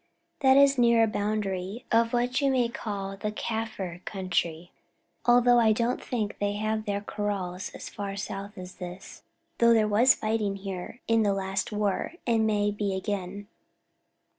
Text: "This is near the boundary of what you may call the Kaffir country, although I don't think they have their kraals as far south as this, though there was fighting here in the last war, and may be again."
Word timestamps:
"This 0.39 0.71
is 0.71 0.77
near 0.79 1.05
the 1.05 1.11
boundary 1.13 1.85
of 1.91 2.11
what 2.11 2.41
you 2.41 2.49
may 2.49 2.69
call 2.69 3.15
the 3.15 3.31
Kaffir 3.31 4.03
country, 4.03 4.71
although 5.27 5.59
I 5.59 5.73
don't 5.73 6.01
think 6.03 6.39
they 6.39 6.53
have 6.53 6.85
their 6.85 7.01
kraals 7.01 7.69
as 7.75 7.87
far 7.87 8.15
south 8.15 8.57
as 8.57 8.77
this, 8.77 9.21
though 9.59 9.75
there 9.75 9.87
was 9.87 10.15
fighting 10.15 10.55
here 10.55 11.01
in 11.07 11.21
the 11.21 11.35
last 11.35 11.71
war, 11.71 12.13
and 12.25 12.47
may 12.47 12.71
be 12.71 12.95
again." 12.95 13.47